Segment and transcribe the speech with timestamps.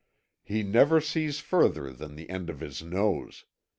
[0.41, 3.45] He never sees further than the end of his nose.